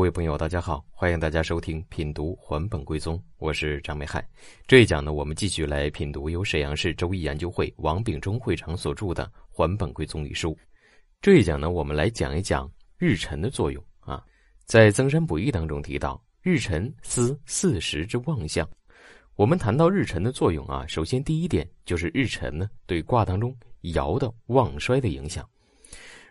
[0.00, 4.26] 各位朋友，大家好，欢迎大家收听品读《还本归宗》，我是张美汉。
[4.66, 10.56] 这一讲呢，我们继续来品读由沈阳市周易研究会王秉忠会长所著的《还本归宗》一书。
[11.20, 12.66] 这一讲呢，我们来讲一讲
[12.96, 14.24] 日辰的作用啊。
[14.64, 18.66] 在增山补益当中提到，日辰司四时之旺相。
[19.36, 25.46] 我们谈到日辰的作用啊，首先第一点就是日辰呢对卦当中爻的旺衰的影响。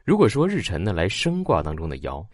[0.04, 2.26] 如果说日辰呢来生卦当中的爻。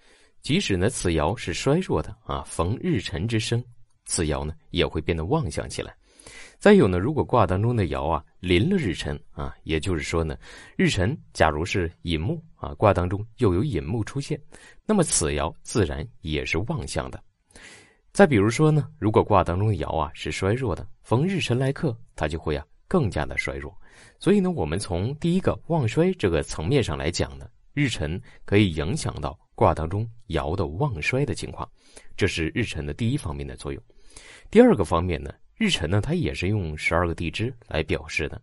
[0.45, 3.63] 即使呢，此爻是衰弱的啊，逢日辰之生，
[4.03, 5.91] 此爻呢也会变得旺相起来。
[6.59, 10.37] 再有呢，如果卦当中的爻啊临了日辰啊，也就是说呢，
[10.77, 14.39] 日辰假如是寅木啊，卦当中又有寅木出现，
[14.85, 17.19] 那么此爻自然也是旺相的。
[18.13, 23.75] 再比如说呢，如果卦当中的爻啊是衰弱的，逢日辰来克，它就会啊更加的衰弱。
[24.19, 29.37] 所以呢，我们从第一个旺衰这个层面上来讲呢，日辰可以影响到。
[29.57, 31.65] 卦当中爻的旺衰的情况，
[32.17, 33.81] 这是日辰的第一方面的作用。
[34.51, 38.41] 第二个方面呢，日辰呢它也是用十二个地支来表示的。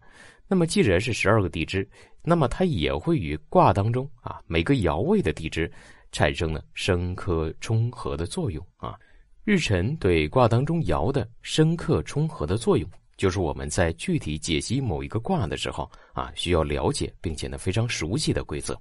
[0.49, 1.87] 那么既然是十二个地支，
[2.23, 5.71] 那么它也会与卦当中啊每个爻位的地支
[6.13, 8.99] 产生呢生克冲合的作用啊。
[9.45, 12.91] 日辰对卦当中爻的生克冲合的作用，
[13.23, 18.77] 就是我们在具体解析某一个卦的时候啊需要了解并且呢非常熟悉的规则。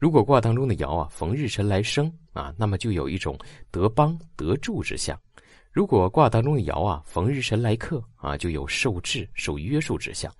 [0.00, 3.38] 如果卦当中的爻啊逢日辰来生啊，那么就有一种
[3.70, 5.16] 得帮得助之象；
[5.70, 10.34] 如果卦当中的爻啊逢日辰来克啊，就有受制受约束之象。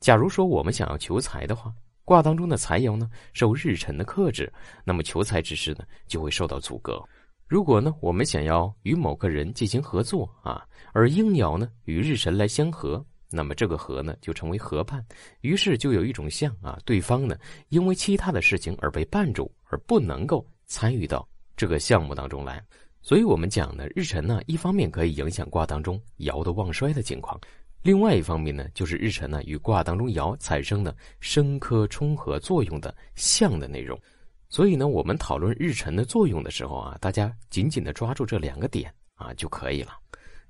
[0.00, 1.72] 假如说我们想要求财的话，
[2.04, 7.00] 卦当中的财爻呢受日辰的克制，那么求财之事呢就会受到阻隔。
[7.46, 13.04] 如果呢我们想要与某个人进行合作啊，而应爻呢与日辰来相合。
[13.28, 15.04] 那么这个合呢，就成为合伴，
[15.40, 17.36] 于是就有一种像啊，对方呢
[17.68, 22.62] 因为其他的事情而被绊住，而不能够参与到这个项目当中来。
[23.02, 27.40] 所以我们讲呢，日辰呢，一方面可以影响卦当中爻的旺衰的情况，
[27.82, 34.00] 另外一方面呢，就是日辰呢与卦当中爻产生的生科冲合作用的象的内容。
[34.48, 39.92] 所以呢，我们讨论日辰的作用的时候啊，大家紧紧的抓住这两个点啊就可以了。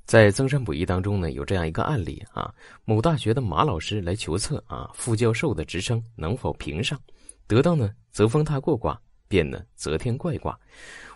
[0.04, 2.54] 在增山补益当中呢，有这样一个案例啊，
[2.84, 7.00] 某大学的马老师来求测啊，副教授的职称能否评上，
[7.48, 10.56] 得到呢则风踏过卦，变呢则天怪卦。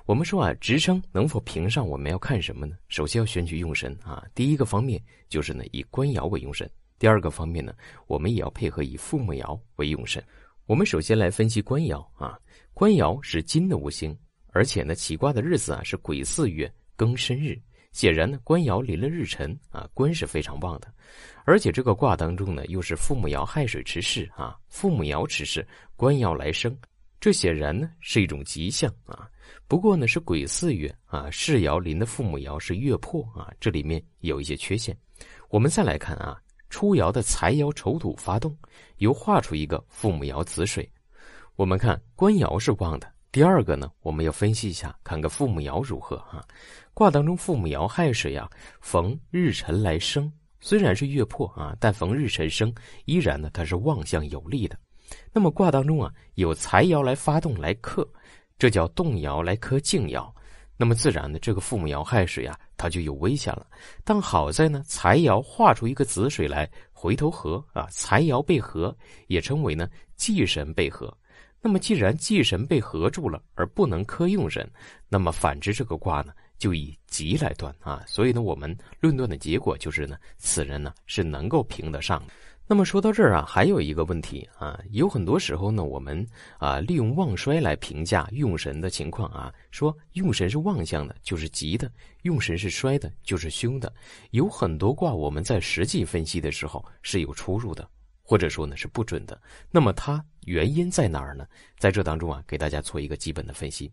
[0.07, 2.77] 我们说啊，职称能否评上，我们要看什么呢？
[2.89, 7.73] 首先要选取用神啊，第一个方面就是呢以官爻为用神，第二个方面呢，
[8.09, 10.21] 我们也要配合以父母爻为用神。
[10.71, 12.39] 我们首先来分析官爻啊，
[12.73, 14.17] 官爻是金的五行，
[14.53, 17.61] 而且呢起卦的日子啊是癸巳月庚申日。
[17.91, 20.87] 显然呢，官爻临了日辰啊，官是非常旺的，
[21.45, 25.67] 而且这个卦当中呢，又是父母爻亥水持世啊，父母爻持世，
[25.97, 26.79] 官爻来生，
[27.19, 29.29] 这显然呢是一种吉象啊。
[29.67, 34.97] 不过呢，是癸巳月啊，世爻临的父母爻是月破啊，这里面有一些缺陷。
[35.49, 38.57] 我们再来看啊，初爻的财爻丑土发动，
[38.99, 40.89] 又画出一个父母爻子水，
[41.57, 43.13] 我们看官爻是旺的。
[43.33, 46.43] 第二个呢，我们要分析一下，看个父母爻如何啊？
[46.95, 48.49] 卦当中父母爻亥水啊，
[48.81, 52.73] 逢日辰来生，虽然是月破啊，但逢日辰生，
[53.05, 54.79] 依然呢它是旺相有利的。
[55.33, 58.09] 那么卦当中啊有财爻来发动来克，
[58.59, 60.29] 这叫动爻来克静爻，
[60.81, 63.67] 那么自然的这个父母爻亥水啊，它就有危险了。
[64.03, 68.97] 但好在呢财爻画出一个子水来回头合啊，财爻被合，
[69.27, 69.87] 也称为呢
[70.17, 71.15] 忌神被合。
[71.61, 74.67] 那么，既然忌神被合住了，而不能克用神，
[75.07, 78.03] 那么反之这个卦呢，就以吉来断啊。
[78.07, 82.33] 所以呢，我们论断的结果就是呢，此人呢是能够评得上的。
[82.71, 86.25] 那么说到这儿啊，还有一个问题啊，有很多时候呢，我们
[86.57, 91.89] 啊利用旺衰来评价用神的情况啊，说用神是旺相的，就是吉的；
[92.23, 93.93] 用神是衰的，就是凶的。
[94.31, 97.85] 有很多卦我们在实际分析的时候是有出入的。
[98.23, 99.43] 或者说呢是不准的，
[99.73, 101.45] 那么它原因在哪儿呢？
[101.77, 103.93] 在这当中啊，给大家做一个基本的分析。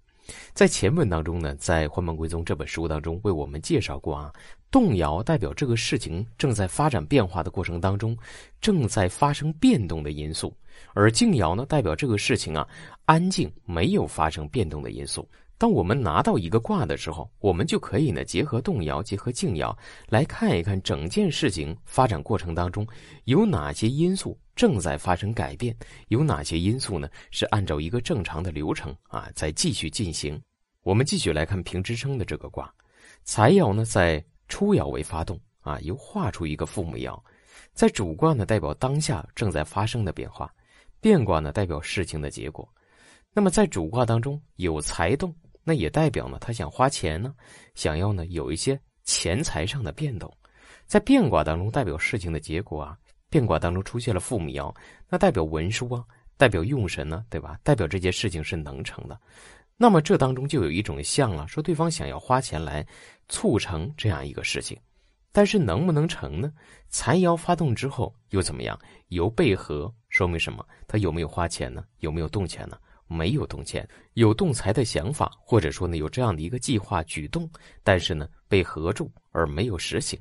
[0.54, 4.32] 在前文当中呢，在《还本归宗》这本书当中为我们介绍过啊，
[4.70, 8.18] 动摇代表这个事情正在发展变化的过程当中，
[8.60, 10.54] 正在发生变动的因素，
[10.94, 12.68] 而静爻呢代表这个事情啊
[13.06, 15.28] 安静没有发生变动的因素。
[15.60, 19.76] 当我们拿到一个卦的时候，我们就可以呢结合动摇、结合静爻
[20.08, 22.86] 来看一看整件事情发展过程当中
[23.24, 25.74] 有哪些因素正在发生改变，
[26.08, 30.42] 有哪些因素呢是按照一个正常的流程啊在继续进行。
[30.82, 32.74] 我们继续来看平支撑的这个卦，
[33.24, 37.18] 财爻呢在初爻为发动啊，又画出一个父母爻，
[37.72, 40.52] 在主卦呢代表当下正在发生的变化，
[41.00, 42.68] 变卦呢代表事情的结果。
[43.32, 45.34] 那么在主卦当中有财动。
[45.70, 47.36] 那也代表呢他想花钱呢，
[47.76, 50.34] 想要呢有一些钱财上的变动。
[50.86, 52.98] 在变卦当中，代表事情的结果啊。
[53.30, 54.74] 变卦当中出现了父母爻，
[55.10, 56.04] 那代表文书啊，
[56.38, 57.60] 代表用神呢，对吧？
[57.64, 59.20] 代表这件事情是能成的。
[59.76, 62.86] 那么这当中就有一种象了，说对方想要花钱来
[63.30, 64.78] 促成这样一个事情，
[65.32, 66.52] 但是能不能成呢？
[66.90, 68.80] 财爻发动之后又怎么样？
[69.10, 70.66] 由背合说明什么？
[70.88, 71.84] 他有没有花钱呢？
[72.00, 72.78] 有没有动钱呢？
[73.10, 77.50] 没有动钱，有动财的想法，或者说呢有这样的一个计划举动，
[77.82, 80.20] 但是呢被合住而没有实行。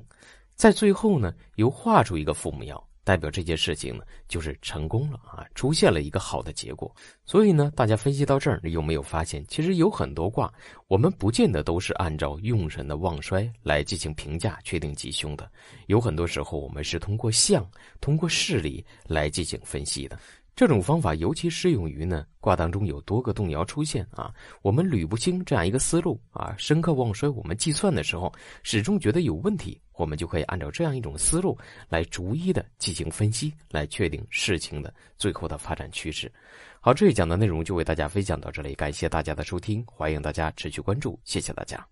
[0.55, 6.93] 在最后呢，又画出一个父母爻，代表这件事情呢就是成功了啊，出现了一个好的结果。
[7.25, 10.53] 所以呢，大家分析到这儿，你有没有发现，其实有很多卦，
[10.89, 15.49] 我们不见得都是按照用神的旺衰来进行评价确定吉凶的，
[15.87, 17.65] 有很多时候我们是通过象、
[18.01, 20.19] 通过事理来进行分析的。
[20.57, 28.33] 这种方法尤其适用于呢卦当中有多个动爻出现啊，我们捋不清这样一个思路啊，深刻忘衰，我们计算的时候
[28.63, 31.59] 始终觉得有问题，我们就可以按照这样一种思路
[31.91, 36.33] 来逐一的进行分析，来确定事情的最后的发展趋势。
[36.81, 41.87] 好，这一讲的内容就为大家分享到这里，感谢大家的收听，欢迎大家持续关注，谢谢大家。